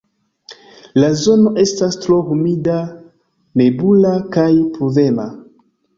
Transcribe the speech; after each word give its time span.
La 1.01 1.09
zono 1.23 1.51
estas 1.63 1.99
tro 2.05 2.17
humida, 2.31 2.77
nebula 3.63 4.15
kaj 4.37 4.49
pluvema. 4.79 5.29